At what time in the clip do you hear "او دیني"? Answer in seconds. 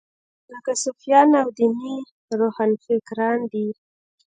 1.41-1.95